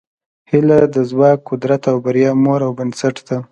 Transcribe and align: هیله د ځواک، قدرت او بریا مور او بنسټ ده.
هیله 0.49 0.79
د 0.95 0.97
ځواک، 1.09 1.39
قدرت 1.49 1.81
او 1.91 1.97
بریا 2.05 2.31
مور 2.43 2.59
او 2.67 2.71
بنسټ 2.79 3.15
ده. 3.27 3.37